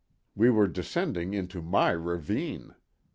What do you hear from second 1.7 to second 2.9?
ravine!